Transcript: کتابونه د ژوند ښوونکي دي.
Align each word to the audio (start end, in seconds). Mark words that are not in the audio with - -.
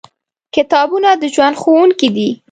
کتابونه 0.55 1.09
د 1.21 1.23
ژوند 1.33 1.55
ښوونکي 1.61 2.09
دي. 2.15 2.29